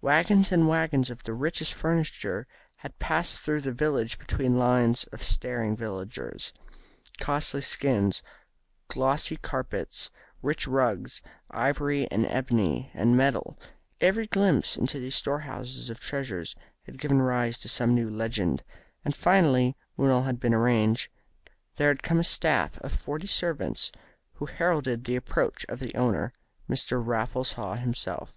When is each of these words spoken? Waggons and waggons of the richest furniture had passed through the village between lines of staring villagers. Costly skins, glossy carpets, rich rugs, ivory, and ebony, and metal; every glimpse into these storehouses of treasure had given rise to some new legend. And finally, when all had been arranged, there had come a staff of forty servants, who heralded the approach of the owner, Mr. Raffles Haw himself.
Waggons 0.00 0.50
and 0.52 0.66
waggons 0.66 1.10
of 1.10 1.24
the 1.24 1.34
richest 1.34 1.74
furniture 1.74 2.46
had 2.76 2.98
passed 2.98 3.38
through 3.38 3.60
the 3.60 3.72
village 3.74 4.18
between 4.18 4.58
lines 4.58 5.04
of 5.12 5.22
staring 5.22 5.76
villagers. 5.76 6.54
Costly 7.18 7.60
skins, 7.60 8.22
glossy 8.88 9.36
carpets, 9.36 10.10
rich 10.40 10.66
rugs, 10.66 11.20
ivory, 11.50 12.10
and 12.10 12.24
ebony, 12.30 12.90
and 12.94 13.18
metal; 13.18 13.60
every 14.00 14.26
glimpse 14.26 14.78
into 14.78 14.98
these 14.98 15.14
storehouses 15.14 15.90
of 15.90 16.00
treasure 16.00 16.44
had 16.84 16.98
given 16.98 17.20
rise 17.20 17.58
to 17.58 17.68
some 17.68 17.94
new 17.94 18.08
legend. 18.08 18.62
And 19.04 19.14
finally, 19.14 19.76
when 19.94 20.08
all 20.10 20.22
had 20.22 20.40
been 20.40 20.54
arranged, 20.54 21.08
there 21.76 21.88
had 21.88 22.02
come 22.02 22.18
a 22.18 22.24
staff 22.24 22.78
of 22.80 22.92
forty 22.94 23.26
servants, 23.26 23.92
who 24.36 24.46
heralded 24.46 25.04
the 25.04 25.16
approach 25.16 25.66
of 25.68 25.80
the 25.80 25.94
owner, 25.94 26.32
Mr. 26.66 27.06
Raffles 27.06 27.52
Haw 27.52 27.74
himself. 27.74 28.32